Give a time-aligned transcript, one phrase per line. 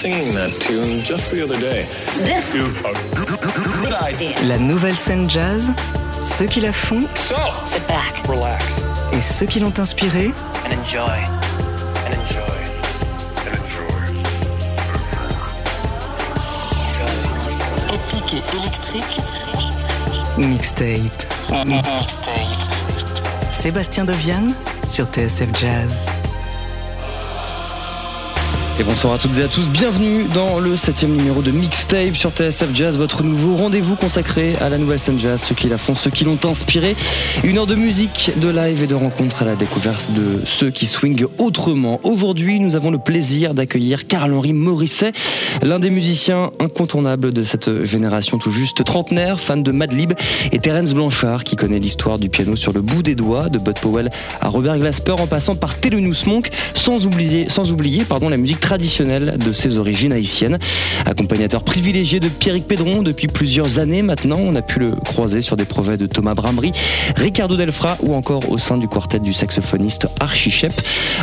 [0.00, 1.84] singing that tune just the other day.
[2.24, 2.92] This is a
[3.82, 4.34] good idea.
[4.48, 5.74] La nouvelle scène jazz,
[6.22, 8.82] ceux qui la font So, Sit back relax
[9.12, 10.32] et ceux qui l'ont inspirée,
[10.64, 11.20] and enjoy.
[12.06, 12.60] and enjoy.
[13.44, 14.08] And enjoy.
[17.92, 19.20] épique et électrique,
[20.38, 21.26] mixtape.
[23.50, 24.54] Sébastien Deviane
[24.86, 26.06] sur TSF Jazz.
[28.80, 32.30] Et bonsoir à toutes et à tous, bienvenue dans le septième numéro de Mixtape sur
[32.30, 35.94] TSF Jazz, votre nouveau rendez-vous consacré à la nouvelle scène jazz, ceux qui la font,
[35.94, 36.96] ceux qui l'ont inspiré.
[37.44, 40.86] Une heure de musique, de live et de rencontres à la découverte de ceux qui
[40.86, 42.00] swingent autrement.
[42.04, 45.12] Aujourd'hui, nous avons le plaisir d'accueillir Carl-Henri Morisset,
[45.60, 50.14] l'un des musiciens incontournables de cette génération tout juste trentenaire, fan de Madlib,
[50.52, 53.78] et Terence Blanchard, qui connaît l'histoire du piano sur le bout des doigts, de Bud
[53.78, 54.08] Powell
[54.40, 58.69] à Robert Glasper, en passant par Thelonious Monk, sans oublier, sans oublier pardon, la musique
[58.70, 60.56] traditionnelle de ses origines haïtiennes.
[61.04, 65.56] Accompagnateur privilégié de Pierrick Pédron depuis plusieurs années maintenant, on a pu le croiser sur
[65.56, 66.70] des projets de Thomas Bramry,
[67.16, 70.72] Ricardo Delfra ou encore au sein du quartet du saxophoniste Archie Shep.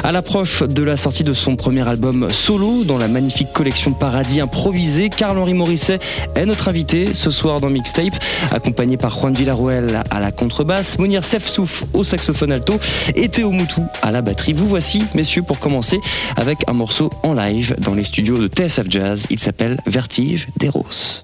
[0.04, 4.42] À l'approche de la sortie de son premier album solo dans la magnifique collection Paradis
[4.42, 6.00] improvisé, Carl-Henri Morisset
[6.36, 11.24] est notre invité ce soir dans Mixtape, accompagné par Juan Villarroel à la contrebasse, Mounir
[11.24, 12.78] Sefsouf au saxophone alto
[13.16, 14.52] et Théo Moutou à la batterie.
[14.52, 16.02] Vous voici, messieurs, pour commencer
[16.36, 19.28] avec un morceau en live dans les studios de TSF Jazz.
[19.30, 21.24] Il s'appelle Vertige d'Eros.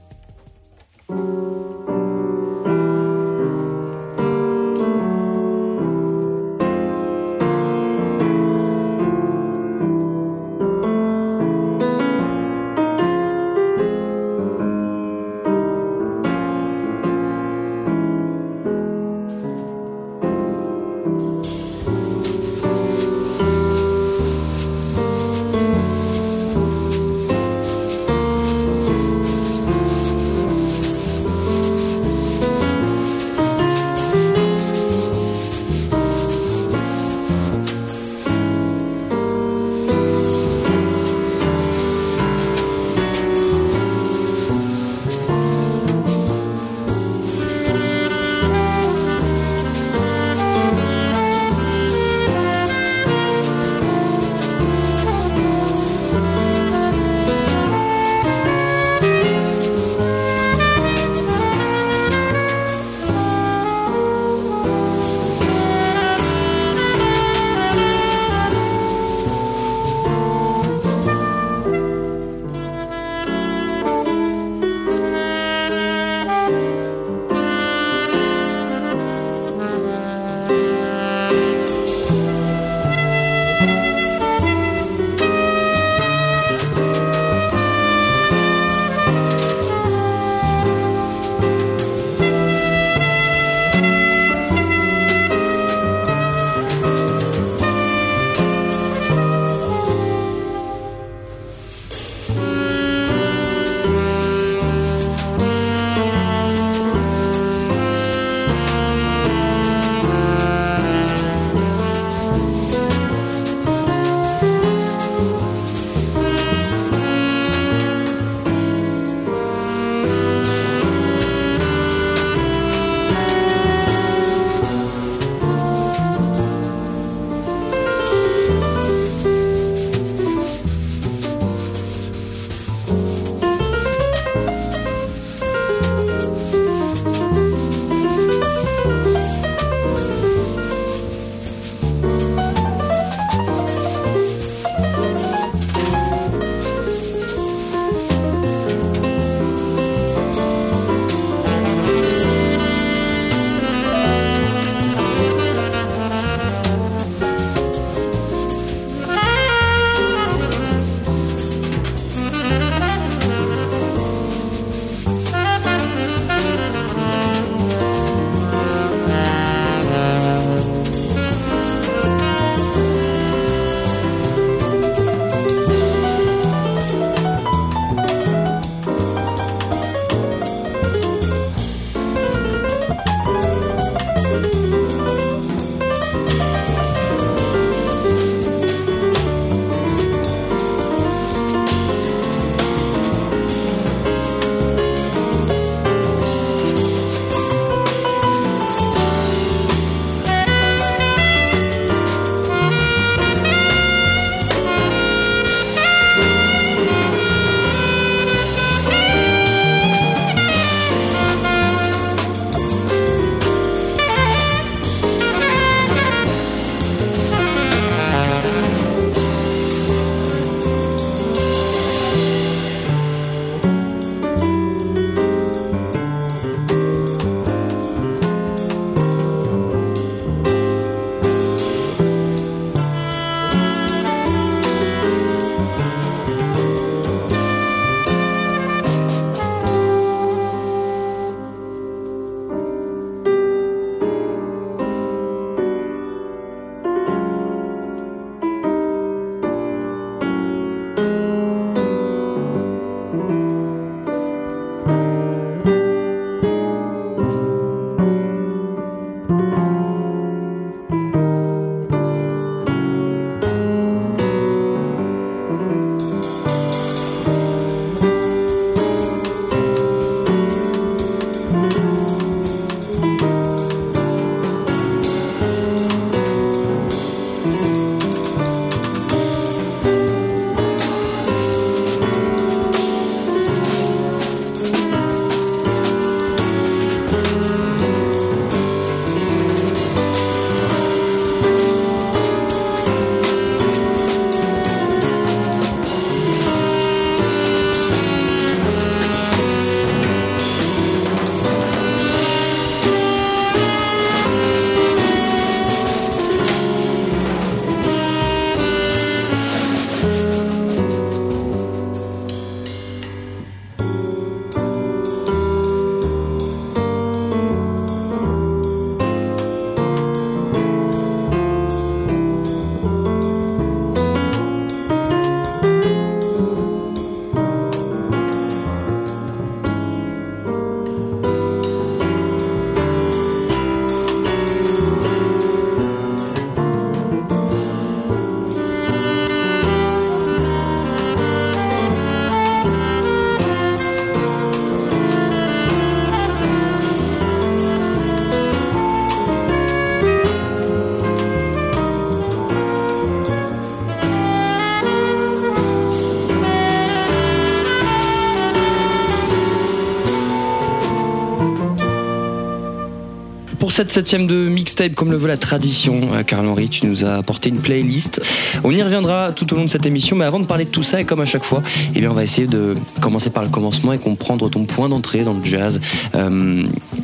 [363.73, 367.15] Cette septième de mixtape, comme le veut la tradition, euh, Carl Henry, tu nous as
[367.15, 368.21] apporté une playlist.
[368.63, 370.83] On y reviendra tout au long de cette émission, mais avant de parler de tout
[370.83, 371.63] ça, et comme à chaque fois,
[371.95, 375.23] eh bien, on va essayer de commencer par le commencement et comprendre ton point d'entrée
[375.23, 375.81] dans le jazz.
[376.13, 376.63] Euh,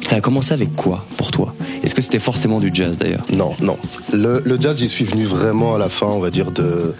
[0.10, 1.54] ça a commencé avec quoi pour toi?
[1.84, 3.24] Est-ce que c'était forcément du jazz d'ailleurs?
[3.32, 3.78] Non, non.
[4.12, 6.96] Le, le jazz, j'y suis venu vraiment à la fin, on va dire, de,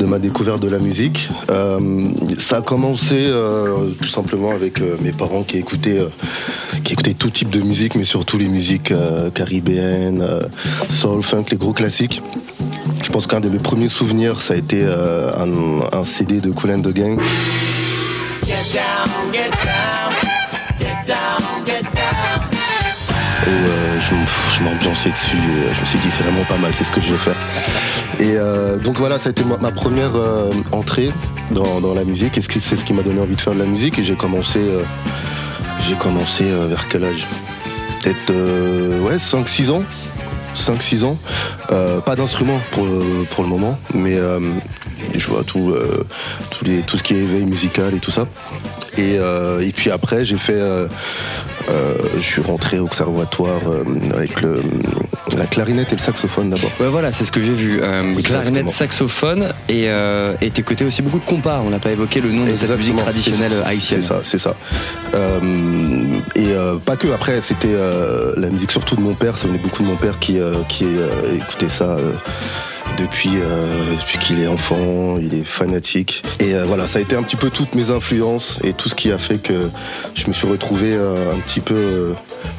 [0.00, 1.28] de ma découverte de la musique.
[1.52, 2.08] Euh,
[2.38, 6.08] ça a commencé euh, tout simplement avec euh, mes parents qui écoutaient, euh,
[6.82, 10.40] qui écoutaient tout type de musique, mais surtout les musiques euh, caribéennes, euh,
[10.88, 12.22] soul, funk, les gros classiques.
[13.04, 16.50] Je pense qu'un de mes premiers souvenirs, ça a été euh, un, un CD de
[16.50, 17.18] Cool and the Gang.
[17.18, 20.07] où euh, je, m-
[24.58, 26.90] je m'ambiançais dessus et euh, je me suis dit c'est vraiment pas mal, c'est ce
[26.90, 27.36] que je vais faire.
[28.20, 31.10] Et euh, donc voilà, ça a été ma, première euh, entrée
[31.50, 33.98] dans, la musique et c'est ce qui m'a donné envie de faire de la musique
[33.98, 34.82] et j'ai commencé, euh,
[35.86, 37.26] j'ai commencé euh, vers quel âge?
[38.02, 39.82] Peut-être euh, ouais, 5-6 ans.
[40.56, 41.18] 5-6 ans.
[41.70, 42.86] Euh, pas d'instrument pour,
[43.30, 44.18] pour le moment, mais
[45.16, 46.04] je vois tout, euh,
[46.62, 48.26] les, tout ce qui est éveil musical et tout ça.
[48.96, 50.54] Et, euh, et puis après, j'ai fait.
[50.54, 50.88] euh,
[52.16, 53.60] je suis rentré au conservatoire
[54.14, 54.62] avec le,
[55.36, 56.70] la clarinette et le saxophone d'abord.
[56.80, 57.80] Ouais, voilà, c'est ce que j'ai vu.
[58.24, 59.86] Clarinette, saxophone et
[60.40, 61.60] et tes côtés aussi beaucoup de compas.
[61.64, 64.00] On n'a pas évoqué le nom de cette musique traditionnelle haïtienne.
[64.02, 64.54] C'est ça, c'est ça.
[66.36, 67.76] Et pas que, après, c'était
[68.36, 70.38] la musique surtout de mon père, ça venait beaucoup de mon père qui,
[70.68, 70.86] qui
[71.36, 71.96] écoutait ça.
[72.98, 76.22] Euh, depuis, euh, depuis qu'il est enfant, il est fanatique.
[76.40, 78.94] Et euh, voilà, ça a été un petit peu toutes mes influences et tout ce
[78.94, 79.70] qui a fait que
[80.14, 82.14] je me suis retrouvé euh, un petit peu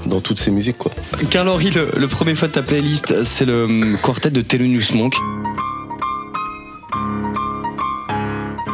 [0.06, 0.78] dans toutes ces musiques.
[0.78, 0.92] Quoi.
[1.30, 5.16] Carl Henry, le, le premier fois de ta playlist, c'est le quartet de Thelonious Monk.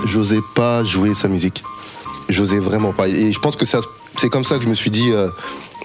[0.05, 1.63] J'osais pas jouer sa musique.
[2.29, 3.07] J'osais vraiment pas.
[3.07, 5.11] Et je pense que c'est comme ça que je me suis dit,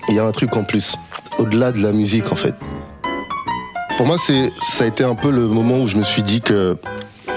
[0.08, 0.96] il y a un truc en plus,
[1.38, 2.54] au-delà de la musique en fait.
[4.00, 6.40] Pour moi, c'est, ça a été un peu le moment où je me suis dit
[6.40, 6.78] que,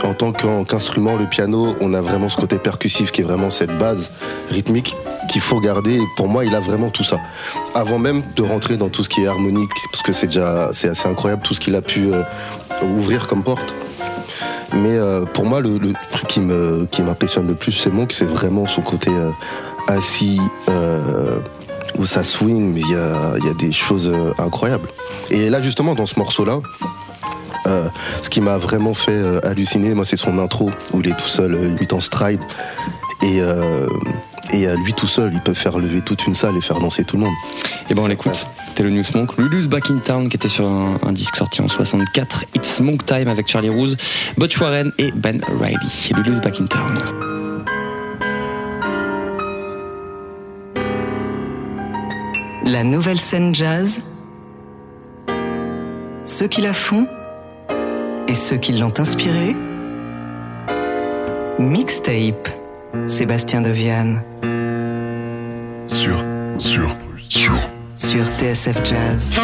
[0.01, 3.49] en tant qu'in- qu'instrument, le piano, on a vraiment ce côté percussif qui est vraiment
[3.49, 4.13] cette base
[4.49, 4.95] rythmique
[5.29, 5.97] qu'il faut garder.
[5.97, 7.17] Et pour moi, il a vraiment tout ça.
[7.75, 10.87] Avant même de rentrer dans tout ce qui est harmonique, parce que c'est déjà, c'est
[10.87, 12.23] assez incroyable tout ce qu'il a pu euh,
[12.81, 13.73] ouvrir comme porte.
[14.71, 15.77] Mais euh, pour moi, le,
[16.13, 19.31] truc qui me qui m'impressionne le plus chez Monk, c'est vraiment son côté euh,
[19.89, 20.39] assis,
[21.97, 24.87] où ça swing, mais il y a, il y a des choses euh, incroyables.
[25.29, 26.59] Et là, justement, dans ce morceau-là,
[27.67, 27.87] euh,
[28.21, 31.27] ce qui m'a vraiment fait euh, halluciner, moi, c'est son intro, où il est tout
[31.27, 32.41] seul, euh, 8 en stride,
[33.21, 33.39] et,
[34.51, 37.05] et à lui tout seul, il peut faire lever toute une salle et faire danser
[37.05, 37.33] tout le monde.
[37.89, 38.47] Et ben on C'est l'écoute.
[38.75, 42.45] Thelonious Monk, Lulu's Back in Town qui était sur un, un disque sorti en 64.
[42.55, 43.95] It's Monk Time avec Charlie Rose,
[44.37, 45.77] Butch Warren et Ben Riley.
[46.13, 47.22] Lulu's Back in Town.
[52.73, 54.01] La nouvelle scène jazz,
[56.23, 57.05] ceux qui la font
[58.27, 59.55] et ceux qui l'ont inspirée.
[61.59, 62.49] Mixtape,
[63.05, 64.23] Sébastien Deviane
[65.85, 66.17] sur,
[66.57, 66.87] sur,
[67.29, 67.53] sur.
[67.93, 69.35] sur TSF Jazz.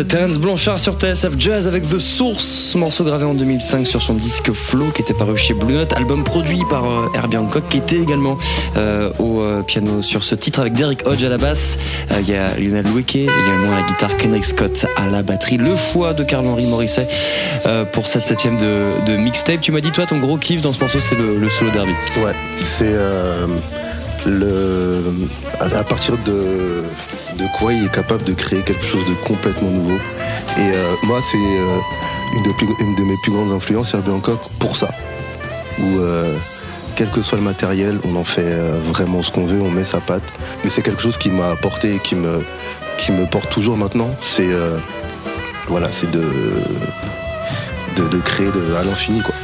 [0.00, 4.14] Trompettiste Terence Blanchard sur TSF Jazz avec The Source, morceau gravé en 2005 sur son
[4.14, 7.78] disque Flow qui était paru chez Blue Note, album produit par euh, Herbie Hancock qui
[7.78, 8.38] était également
[8.76, 11.78] euh, au euh, piano sur ce titre avec Derek Hodge à la basse.
[12.20, 15.58] Il y a Lionel Loueke, également à la guitare Kendrick Scott à la batterie.
[15.58, 17.08] Le choix de Carl-Henri Morisset
[17.92, 19.60] pour cette septième de, de mixtape.
[19.60, 21.92] Tu m'as dit toi ton gros kiff dans ce morceau c'est le, le solo d'Herbie.
[22.22, 22.32] Ouais,
[22.64, 22.94] c'est
[24.26, 25.02] le
[25.58, 26.82] à partir de
[27.40, 29.96] de quoi il est capable de créer quelque chose de complètement nouveau.
[30.56, 31.78] Et euh, moi, c'est euh,
[32.36, 34.90] une, de mes plus grandes influences, Herbie Hancock, pour ça.
[35.78, 36.36] Où euh,
[36.96, 38.54] quel que soit le matériel, on en fait
[38.92, 40.22] vraiment ce qu'on veut, on met sa patte.
[40.62, 42.44] Mais c'est quelque chose qui m'a apporté et qui me
[42.98, 44.10] qui me porte toujours maintenant.
[44.20, 44.50] C'est
[45.68, 46.22] voilà, c'est de,
[47.96, 49.34] de de créer de, à l'infini quoi.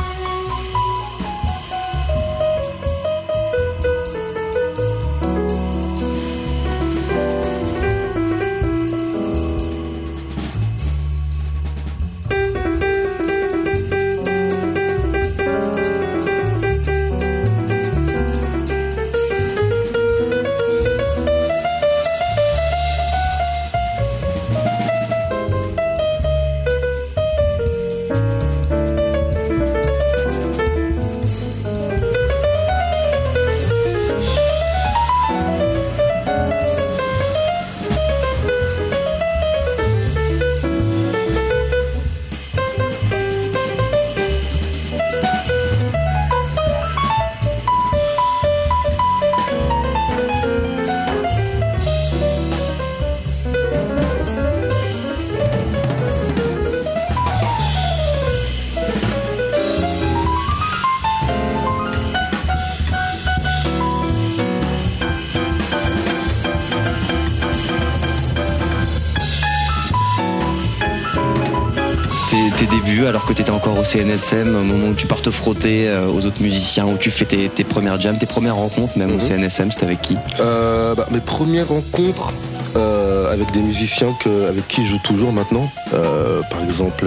[73.87, 77.25] CNSM, au moment où tu pars te frotter euh, aux autres musiciens, où tu fais
[77.25, 80.17] tes, tes premières jams, tes premières rencontres, même au CNSM, c'était avec qui?
[80.41, 82.33] Euh, bah, mes premières rencontres
[82.75, 87.07] euh, avec des musiciens que, avec qui je joue toujours maintenant, euh, par exemple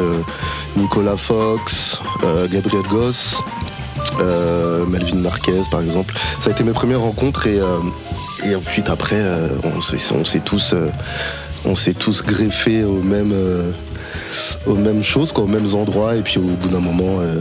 [0.78, 2.02] Nicolas Fox,
[2.50, 3.44] Gabriel Goss,
[4.88, 6.16] Melvin Marquez par exemple.
[6.40, 7.60] Ça a été mes premières rencontres et,
[8.46, 9.22] et ensuite après
[9.64, 10.74] on s'est tous,
[11.66, 13.72] on s'est tous greffés aux mêmes, euh,
[14.66, 17.36] aux mêmes choses, quoi, aux mêmes endroits et puis au bout d'un moment euh,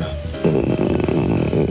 [0.45, 0.51] on,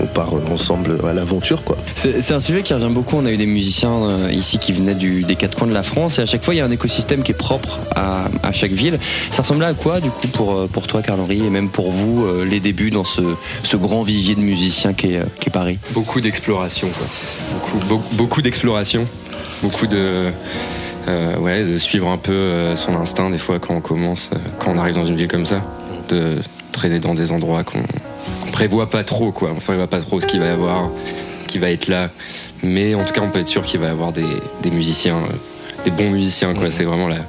[0.03, 1.77] on part ensemble à l'aventure quoi.
[1.95, 3.15] C'est un sujet qui revient beaucoup.
[3.17, 5.83] On a eu des musiciens euh, ici qui venaient du- des quatre coins de la
[5.83, 8.51] France et à chaque fois il y a un écosystème qui est propre à, à
[8.51, 8.99] chaque ville.
[9.31, 12.25] Ça ressemblait à quoi du coup pour, euh, pour toi Carl-Henri et même pour vous
[12.25, 13.21] euh, les débuts dans ce,
[13.63, 15.79] ce grand vivier de musiciens qui est, euh, qui est Paris?
[15.91, 17.07] Beaucoup d'exploration, quoi.
[17.53, 19.05] Beaucoup, beaucoup, beaucoup d'exploration.
[19.63, 20.25] Beaucoup de.
[21.07, 24.37] Euh, ouais, de suivre un peu euh, son instinct des fois quand on commence, euh,
[24.59, 25.61] quand on arrive dans une ville comme ça.
[26.09, 26.37] De
[26.71, 29.51] traîner dans des endroits qu'on qu'on prévoit pas trop, quoi.
[29.55, 30.89] On prévoit pas trop ce qu'il va y avoir,
[31.47, 32.09] qui va être là.
[32.63, 34.25] Mais en tout cas, on peut être sûr qu'il va y avoir des,
[34.63, 35.17] des musiciens.
[35.17, 35.33] euh,
[35.85, 37.19] des bons musiciens quoi c'est vraiment la,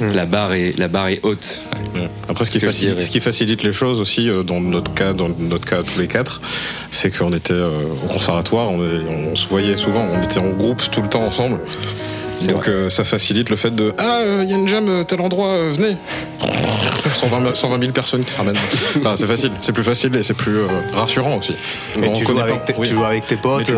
[0.00, 1.60] la barre est la barre est haute
[1.94, 2.08] Ouais.
[2.28, 3.02] Après, ce qui, facilite, dirais.
[3.06, 6.06] ce qui facilite les choses aussi, euh, dans notre cas, dans notre cas tous les
[6.08, 6.40] quatre,
[6.90, 7.70] c'est qu'on était euh,
[8.04, 11.22] au conservatoire, on, est- on se voyait souvent, on était en groupe tout le temps
[11.22, 11.60] ensemble.
[12.46, 15.20] Donc euh, ça facilite le fait de Ah, il y a une jam euh, tel
[15.20, 15.96] endroit, euh, venez
[17.14, 18.56] 120, 120 000 personnes qui se ramènent.
[19.00, 21.54] Enfin, c'est facile, c'est plus facile et c'est plus euh, rassurant aussi.
[22.00, 22.86] Mais tu, joues avec, tes- oui.
[22.88, 23.70] tu joues avec tes Mais potes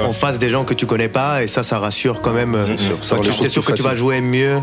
[0.00, 2.54] en face des gens que tu connais pas et ça, ça rassure quand même.
[2.54, 4.56] euh, sûr, ça tu es sûr que tu vas jouer mieux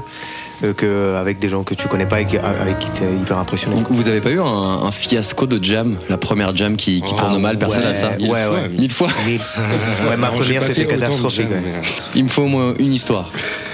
[0.77, 3.75] qu'avec des gens que tu connais pas et qui- avec qui tu es hyper impressionné.
[3.75, 7.13] Vous- Vous avez pas eu un, un fiasco de jam, la première jam qui, qui
[7.15, 8.69] tourne Ah, mal, personne ouais, n'a ça ouais, ouais.
[8.69, 9.07] Mille fois.
[9.25, 9.39] Mille-
[10.09, 11.49] ouais, ma première c'était catastrophique.
[11.49, 11.81] jam, mais, euh,
[12.15, 13.31] Il me faut au moins une histoire.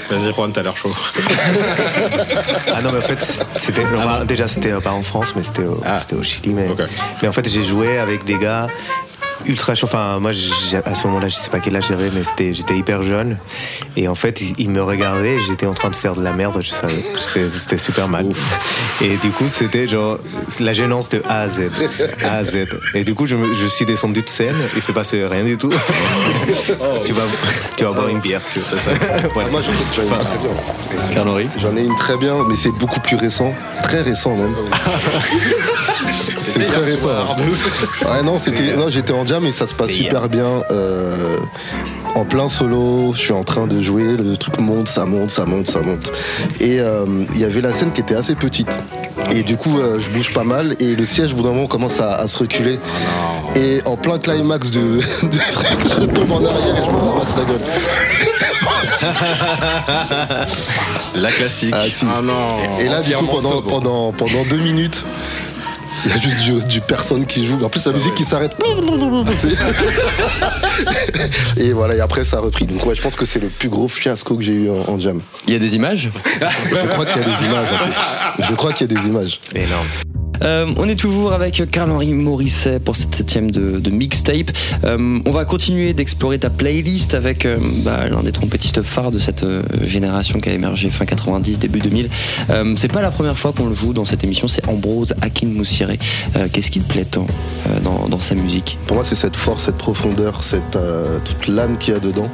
[0.10, 0.94] Vas-y, Juan, t'as l'air chaud.
[2.76, 3.20] Ah non, mais en fait,
[3.56, 6.00] c'était enfin, déjà c'était euh, pas en France, mais c'était au, Ah.
[6.18, 6.54] au Chili.
[7.22, 8.68] Mais en fait, j'ai joué avec des gars
[9.46, 9.86] ultra chauds.
[9.88, 10.32] Enfin, moi,
[10.86, 13.38] à ce moment-là, je sais pas quel âge j'avais, mais c'était, j'étais hyper jeune.
[13.98, 15.38] Et en fait, ils, ils me regardaient.
[15.48, 16.60] J'étais en train de faire de la merde.
[16.62, 17.04] Je savais,
[17.50, 18.26] c'était, super mal.
[19.02, 20.18] Et du coup, c'était genre
[20.60, 21.70] la gênance de A à Z,
[22.24, 22.66] A à Z.
[22.94, 24.56] Et du coup, je, me- je suis descendu de scène.
[24.76, 25.72] Il se passait rien du tout.
[27.06, 27.24] tu vas,
[27.78, 28.42] tu vas boire une bière.
[28.52, 28.92] Tu vois, ça.
[29.34, 29.50] Voilà.
[29.50, 30.38] Ah, moi j'en ai, une très
[31.36, 31.50] bien.
[31.62, 33.54] J'en ai une très bien, mais c'est beaucoup plus récent,
[33.84, 34.54] très récent même.
[36.38, 37.10] c'est très récent.
[38.06, 40.62] Ouais, non, c'était, non, j'étais en jam et ça se passe super bien.
[40.70, 41.38] euh,
[42.16, 45.46] en plein solo, je suis en train de jouer, le truc monte, ça monte, ça
[45.46, 46.12] monte, ça monte.
[46.60, 48.68] Et euh, il y avait la scène qui était assez petite.
[49.32, 51.66] Et du coup, euh, je bouge pas mal et le siège, au bout d'un moment,
[51.66, 52.78] commence à, à se reculer.
[53.56, 54.80] Et en plein climax de,
[55.24, 57.62] de truc, je tombe en arrière et je me ramasse la gueule.
[61.16, 61.74] La classique.
[61.76, 62.06] Ah, si.
[62.08, 65.04] Ah non Et là, du coup, pendant, pendant, pendant deux minutes,
[66.06, 67.64] il y a juste du, du personne qui joue.
[67.64, 68.56] En plus, la musique qui s'arrête.
[71.58, 72.66] et voilà, et après, ça a repris.
[72.66, 75.00] Donc, ouais, je pense que c'est le plus gros fiasco que j'ai eu en, en
[75.00, 75.22] jam.
[75.48, 76.10] Il y a des images
[76.70, 77.68] Je crois qu'il y a des images.
[78.50, 79.40] Je crois qu'il y a des images.
[79.56, 79.88] Énorme.
[80.42, 84.52] Euh, on est toujours avec Carl-Henri Morisset pour cette septième de, mixtape.
[84.84, 89.20] Euh, on va continuer d'explorer ta playlist avec euh, bah, l'un des trompettistes phares de
[89.20, 89.46] cette
[89.84, 92.10] génération qui a émergé fin 90, début 2000.
[92.50, 95.48] Euh, c'est pas la première fois qu'on le joue dans cette émission, c'est Ambrose Akin
[95.48, 96.00] Moussiré.
[96.52, 97.28] Qu'est-ce qui te plaît tant
[97.84, 98.78] dans, sa musique?
[98.88, 100.78] Pour moi, c'est cette force, cette profondeur, cette,
[101.26, 102.30] toute l'âme qu'il y a dedans.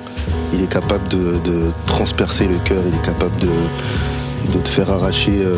[0.53, 3.49] Il est capable de transpercer le cœur, il est capable de,
[4.49, 5.55] de te faire arracher euh,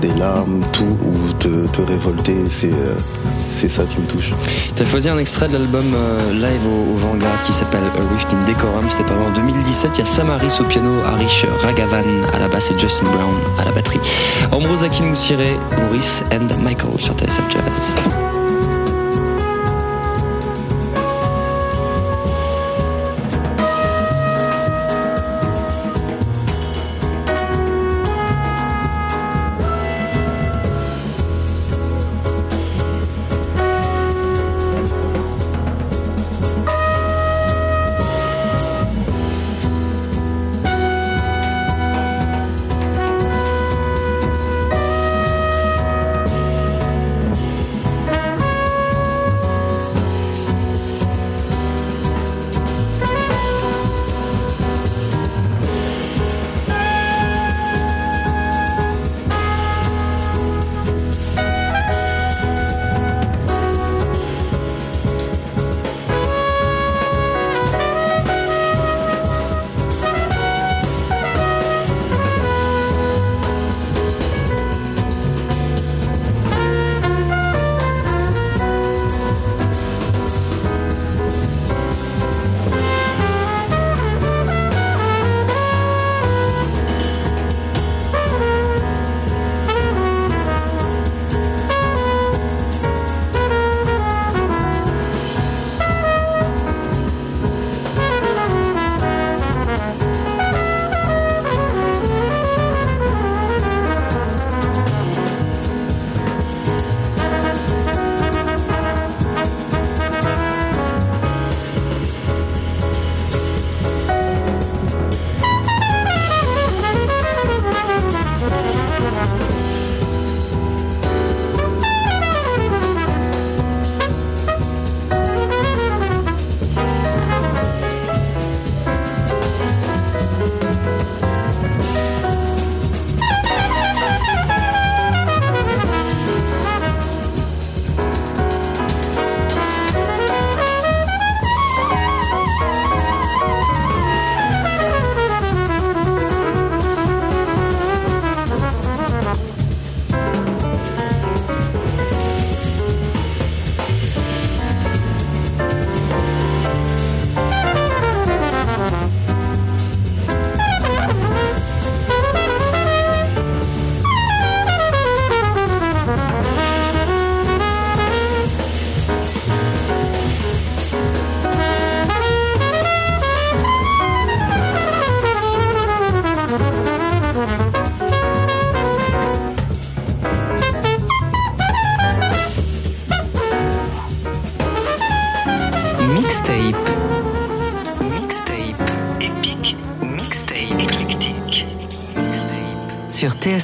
[0.00, 2.36] des larmes, tout, ou te, te révolter.
[2.48, 4.32] C'est euh, ça qui me touche.
[4.74, 8.44] T'as choisi un extrait de l'album euh, live au, Vanguard qui s'appelle A Rift in
[8.46, 8.88] Decorum.
[8.88, 9.90] C'était pas en 2017.
[9.94, 12.04] Il y a Samaris au piano, Harish Ragavan
[12.34, 14.00] à la basse et Justin Brown à la batterie.
[14.52, 18.35] Ambrose Akin Moussiré, Maurice and Michael sur TSF Jazz.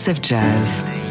[0.03, 1.02] Sur TSF Jazz.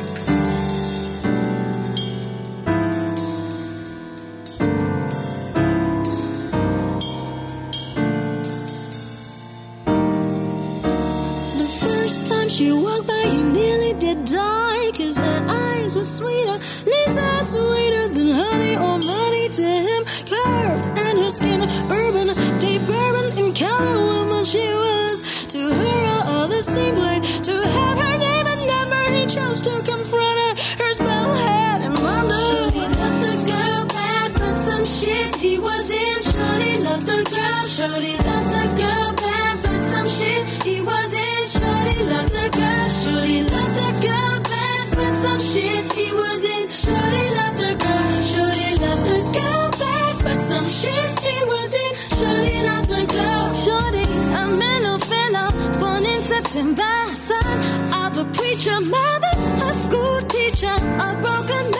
[56.62, 59.36] In September, son of a preacher, mother
[59.68, 60.68] a school teacher.
[60.68, 61.71] A broken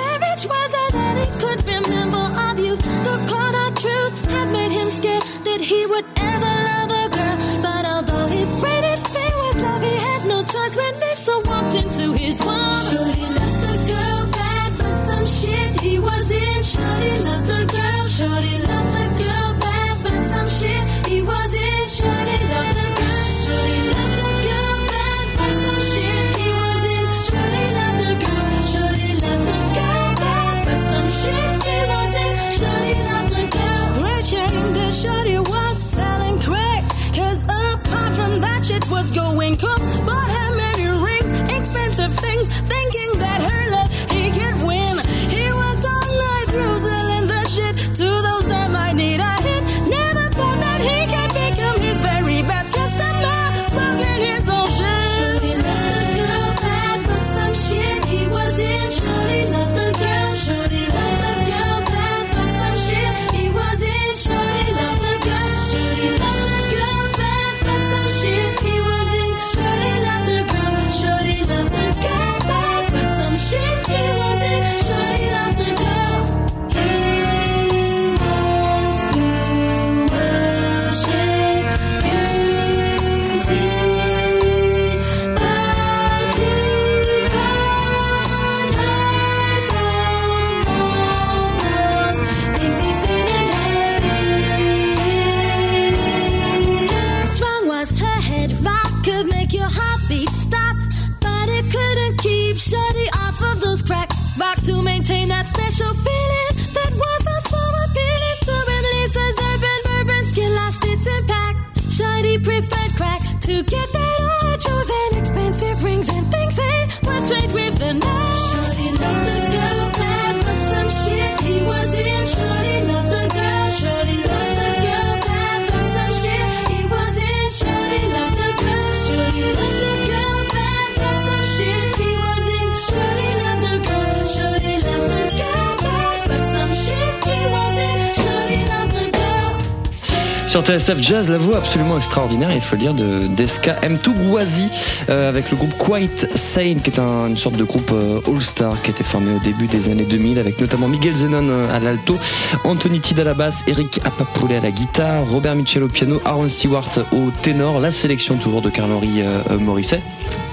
[140.78, 143.98] TSF Jazz, la voix absolument extraordinaire, il faut le dire, de Deska M.
[143.98, 144.70] Tougwazi
[145.10, 148.82] euh, avec le groupe Quite Sane, qui est un- une sorte de groupe euh, all-star
[148.82, 151.80] qui a été formé au début des années 2000 avec notamment Miguel Zenon euh, à
[151.80, 152.16] l'alto,
[152.64, 156.48] Anthony Tid à la basse, Eric Apapoulet à la guitare, Robert Mitchell au piano, Aaron
[156.50, 160.00] Stewart au ténor, la sélection toujours de Carl-Henri euh, Morisset.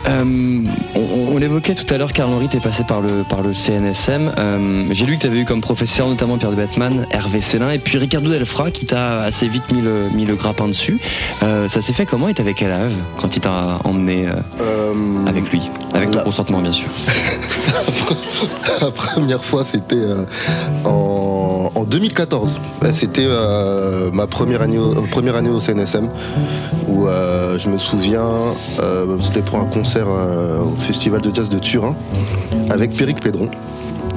[0.06, 0.60] Euh,
[0.94, 4.32] on, on l'évoquait tout à l'heure, Carl Henry, t'es passé par le, par le CNSM.
[4.38, 7.78] Euh, J'ai lu que t'avais eu comme professeur notamment Pierre de Batman, Hervé Célin et
[7.78, 10.98] puis Ricardo Delfra qui t'a assez vite mis le, mis le grappin dessus.
[11.42, 12.28] Euh, ça s'est fait comment?
[12.28, 14.26] Et t'avais quel âge quand il t'a emmené
[15.26, 15.62] avec lui?
[15.94, 16.88] Avec ton la- consentement bien sûr.
[18.80, 20.24] La première fois, c'était euh,
[20.84, 22.56] en, en 2014.
[22.84, 26.08] Euh, C'était euh, ma première année, au, première année au CNSM,
[26.86, 28.24] où euh, je me souviens,
[29.20, 31.94] c'était pour un concert au Festival de Jazz de Turin,
[32.70, 33.48] avec Péric Pédron.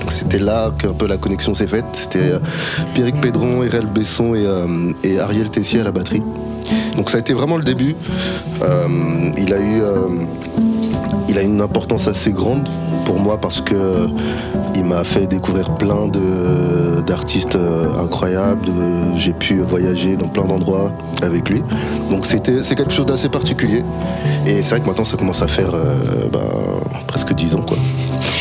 [0.10, 1.86] C'était là qu'un peu la connexion s'est faite.
[1.94, 2.34] C'était
[2.94, 4.46] Péric Pédron, Irel Besson et,
[5.04, 6.22] et Ariel Tessier à la batterie.
[6.96, 7.96] Donc ça a été vraiment le début.
[9.38, 9.82] Il a eu...
[11.30, 12.67] il a une importance assez grande
[13.06, 14.08] pour moi parce que
[14.76, 16.08] il m'a fait découvrir plein
[17.06, 18.69] d'artistes euh, incroyables.
[19.17, 21.63] J'ai pu voyager dans plein d'endroits avec lui.
[22.10, 23.84] Donc c'est quelque chose d'assez particulier.
[24.45, 26.39] Et c'est vrai que maintenant ça commence à faire euh, ben,
[27.08, 27.65] presque 10 ans.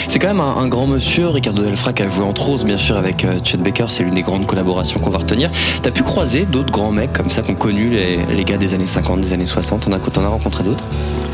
[0.09, 2.97] C'est quand même un, grand monsieur, Ricardo Delfra, qui a joué entre autres, bien sûr,
[2.97, 3.87] avec euh, Chet Baker.
[3.89, 5.51] C'est l'une des grandes collaborations qu'on va retenir.
[5.83, 8.87] T'as pu croiser d'autres grands mecs comme ça qu'on connu, les, les gars des années
[8.87, 10.85] 50, des années 60 T'en as, t'en as rencontré d'autres?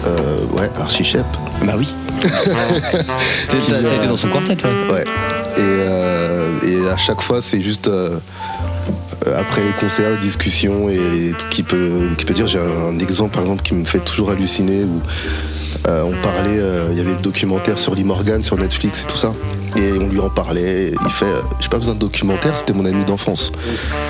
[0.07, 1.27] Euh, ouais, Archie Shep.
[1.65, 1.95] Bah oui.
[3.73, 5.03] Euh, été dans son quartet, toi Ouais.
[5.57, 8.19] Et, euh, et à chaque fois, c'est juste euh,
[9.27, 12.47] euh, après les concerts, discussions et les qui peut, qui peut dire.
[12.47, 15.01] J'ai un, exemple, par exemple, qui me fait toujours halluciner où
[15.89, 19.07] euh, on parlait, euh, il y avait le documentaire sur Lee Morgan sur Netflix et
[19.07, 19.33] tout ça.
[19.77, 20.93] Et on lui en parlait.
[21.05, 23.53] Il fait, euh, j'ai pas besoin de documentaire, c'était mon ami d'enfance.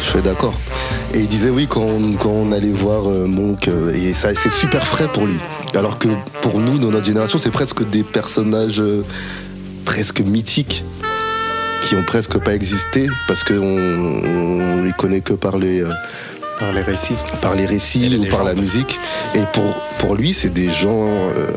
[0.02, 0.54] Je fais d'accord.
[1.14, 4.34] Et il disait oui quand on, quand on allait voir euh, Monk, euh, et ça
[4.34, 5.38] c'est super frais pour lui.
[5.76, 6.08] Alors que
[6.40, 9.04] pour nous, dans notre génération, c'est presque des personnages euh,
[9.84, 10.82] presque mythiques
[11.86, 15.90] qui ont presque pas existé parce qu'on on les connaît que par les euh,
[16.58, 17.14] Par les récits.
[17.42, 18.98] par les récits ou par la musique.
[19.34, 21.50] Et pour, pour lui, c'est des gens euh,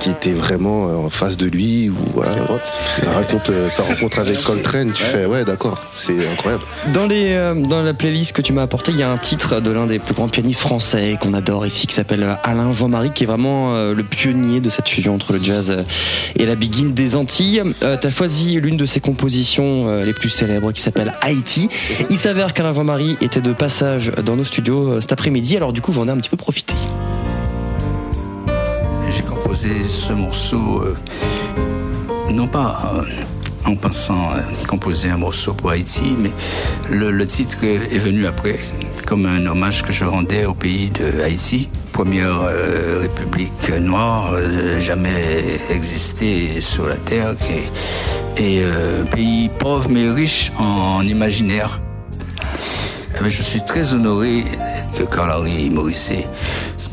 [0.00, 1.90] qui étaient vraiment euh, en face de lui.
[1.90, 4.90] Ou, voilà, ça raconte euh, sa rencontre avec Coltrane.
[4.92, 6.62] Tu fais, ouais, d'accord, c'est incroyable.
[6.92, 9.60] Dans, les, euh, dans la playlist que tu m'as apporté, il y a un titre
[9.60, 13.24] de l'un des plus grands pianistes français qu'on adore ici, qui s'appelle Alain Jean-Marie, qui
[13.24, 15.84] est vraiment euh, le pionnier de cette fusion entre le jazz
[16.36, 17.62] et la biguine des Antilles.
[17.82, 21.68] Euh, tu as choisi l'une de ses compositions euh, les plus célèbres, qui s'appelle Haïti.
[22.08, 25.80] Il s'avère qu'Alain Jean-Marie était de passage dans nos studios euh, cet après-midi, alors du
[25.80, 26.74] coup j'en ai un petit peu profité.
[29.52, 30.94] J'ai composé ce morceau, euh,
[32.32, 33.02] non pas euh,
[33.68, 36.30] en pensant euh, composer un morceau pour Haïti, mais
[36.88, 38.60] le, le titre est venu après,
[39.06, 44.78] comme un hommage que je rendais au pays de Haïti, première euh, république noire euh,
[44.80, 51.80] jamais existée sur la terre, est- et euh, pays pauvre mais riche en imaginaire.
[53.22, 54.44] Eh je suis très honoré
[54.96, 56.26] que Carl-Henri Morisset,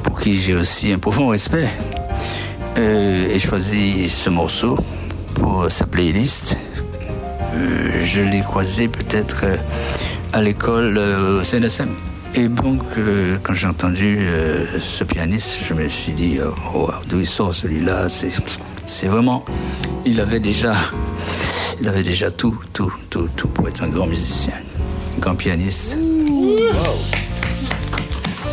[0.04, 1.70] pour qui j'ai aussi un profond respect,
[2.78, 4.78] euh, ait choisi ce morceau
[5.36, 6.58] pour sa playlist.
[7.56, 9.58] Euh, je l'ai croisé peut-être euh,
[10.34, 11.90] à l'école au CNSM.
[12.36, 12.82] Et donc,
[13.42, 14.28] quand j'ai entendu
[14.80, 18.08] ce pianiste, je me suis dit, euh, oh, d'où il sort celui-là?
[18.86, 19.44] C'est vraiment...
[20.06, 20.76] Il avait déjà...
[21.80, 24.56] Il avait déjà tout, tout, tout, tout pour être un grand musicien,
[25.16, 26.00] un grand pianiste.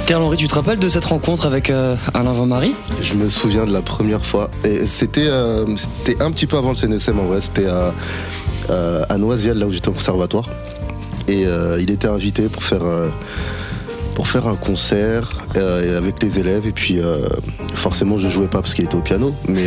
[0.06, 3.72] Pierre-Henri, tu te rappelles de cette rencontre avec euh, Alain Jean-Marie Je me souviens de
[3.72, 4.50] la première fois.
[4.66, 7.40] Euh, c'était un petit peu avant le CNSM en vrai.
[7.40, 7.94] C'était à,
[8.68, 10.50] euh, à là où j'étais au conservatoire.
[11.26, 11.46] Et
[11.80, 12.82] il était invité pour faire,
[14.14, 16.66] pour faire un concert avec les élèves.
[16.66, 17.00] Et puis
[17.72, 19.34] forcément, je jouais pas parce qu'il était au piano.
[19.48, 19.64] Mais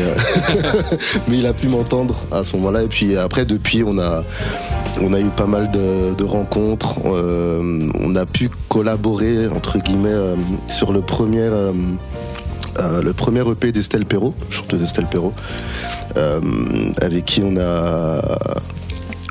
[1.29, 2.83] il a pu m'entendre à ce moment-là.
[2.83, 4.23] Et puis après, depuis, on a.
[5.01, 6.99] On a eu pas mal de, rencontres.
[7.05, 10.35] euh, on a pu collaborer entre guillemets euh,
[10.67, 11.71] sur le premier euh,
[13.01, 15.33] le premier EP d'Estelle Perrault, chanteuse Estelle Perrault,
[17.01, 17.55] avec qui on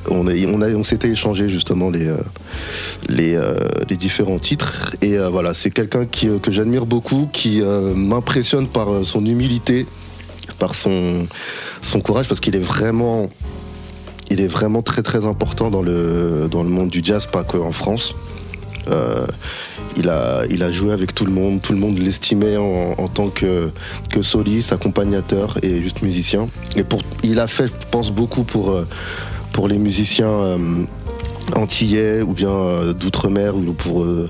[0.09, 2.12] on, a, on, a- on s'était échangé justement les,
[3.09, 3.38] les,
[3.88, 4.96] les différents titres.
[5.00, 7.62] Et voilà, c'est quelqu'un que j'admire beaucoup, qui
[7.94, 9.87] m'impressionne par son humilité,
[10.59, 11.26] par son,
[11.83, 13.29] son courage, parce qu'il est vraiment
[14.31, 17.73] il est vraiment très très important dans le, dans le monde du jazz, pas qu'en
[17.73, 18.15] France.
[18.89, 19.27] Euh,
[19.97, 23.29] il, a, il a joué avec tout le monde, tout le monde l'estimait en, tant
[23.29, 23.71] que,
[24.11, 26.49] que soliste, accompagnateur et juste musicien.
[26.77, 28.87] Et pour, il a fait, je pense, beaucoup pour, euh,
[29.53, 30.59] pour les musiciens euh,
[31.55, 34.29] antillais ou bien euh, d'outre-mer ou pour euh,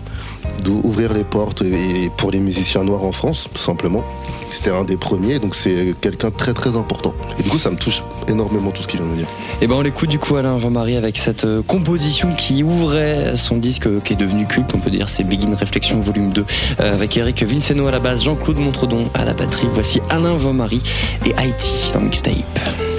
[0.68, 4.04] ouvrir les portes et pour les musiciens noirs en France, tout simplement.
[4.50, 7.12] C'était un des premiers, donc c'est quelqu'un très très important.
[7.38, 9.26] Et du coup, ça me touche énormément tout ce qu'il vient de dire.
[9.60, 13.56] Et ben on l'écoute du coup Alain Jean-Marie avec cette euh, composition qui ouvrait son
[13.56, 16.44] disque qui est devenu culte, on peut dire, c'est Begin Reflection volume 2
[16.80, 19.68] euh, avec Eric Vinceno à la basse, Jean-Claude Montredon à la batterie.
[19.72, 20.82] Voici Alain Jean-Marie
[21.24, 22.95] et Haïti dans Mixtape.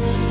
[0.00, 0.23] you.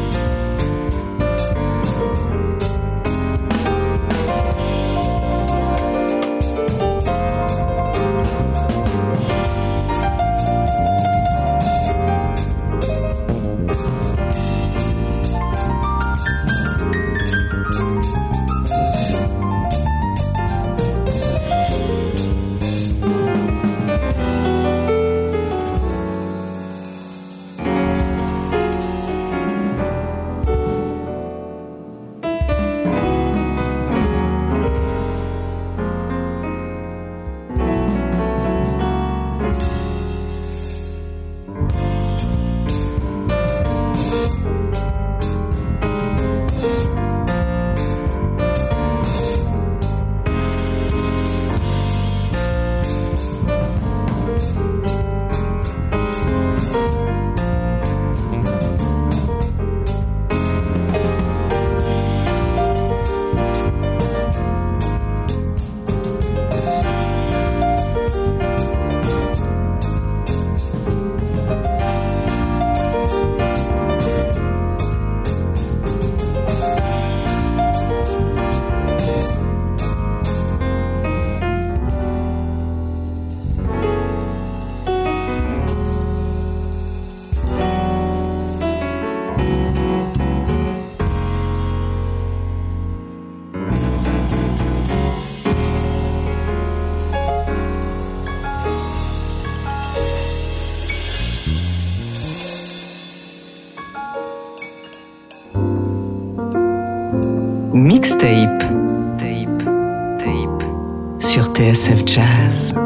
[111.94, 112.74] Sur TSF Jazz.
[112.74, 112.83] Jazz,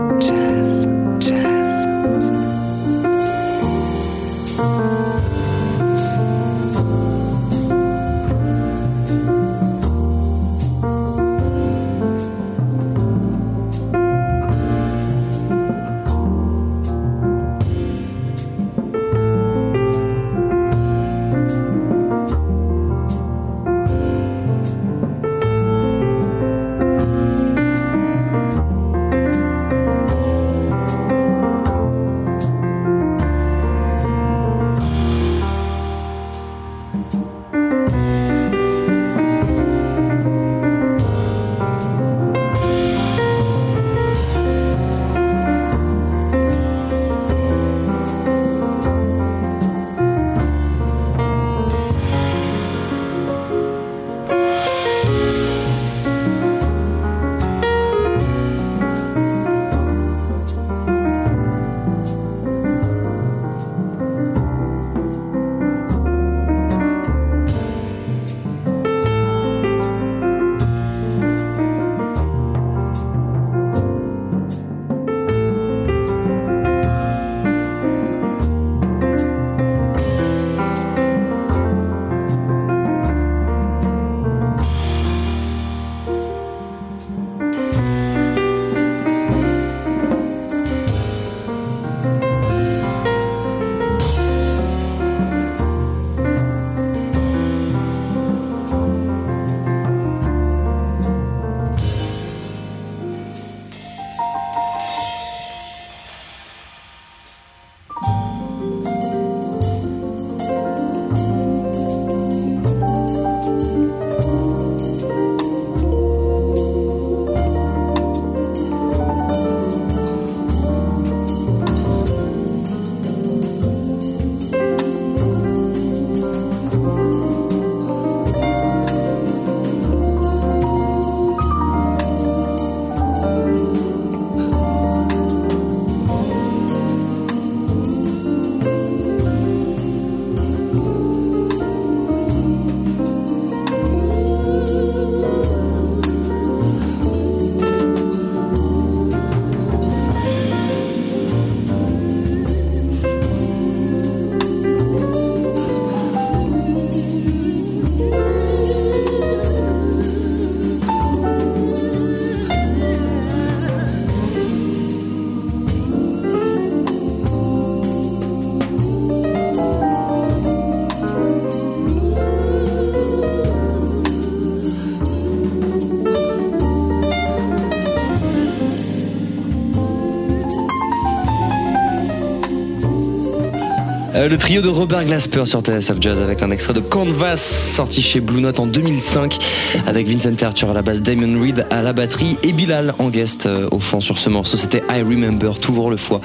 [184.27, 188.01] Euh, le trio de Robert Glasper sur TSF Jazz avec un extrait de Canvas sorti
[188.01, 189.37] chez Blue Note en 2005
[189.85, 193.45] avec Vincent Archer à la basse, Damon Reed à la batterie et Bilal en guest
[193.45, 194.57] euh, au chant sur ce morceau.
[194.57, 196.19] C'était I Remember, toujours le foie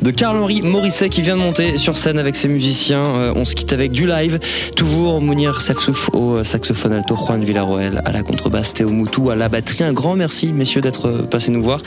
[0.00, 3.04] de Carl-Henri Morisset qui vient de monter sur scène avec ses musiciens.
[3.04, 4.40] Euh, on se quitte avec du live.
[4.76, 9.50] Toujours Mounir Sefsouf au saxophone alto, Juan Villarroel à la contrebasse, Théo Moutou à la
[9.50, 9.84] batterie.
[9.84, 11.80] Un grand merci, messieurs, d'être passés nous voir.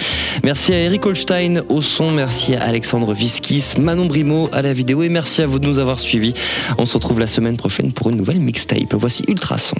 [0.43, 5.01] Merci à Eric Holstein au son, merci à Alexandre Viskis, Manon Brimo à la vidéo
[5.01, 6.33] et merci à vous de nous avoir suivis.
[6.77, 8.93] On se retrouve la semaine prochaine pour une nouvelle mixtape.
[8.93, 9.77] Voici Ultrason.